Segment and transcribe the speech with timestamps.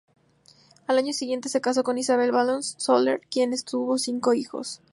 [0.87, 4.81] Al año siguiente se casó con Isabel Bassols Soler, con quien tuvo cinco hijos.